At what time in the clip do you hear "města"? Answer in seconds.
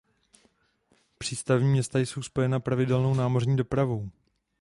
1.69-1.99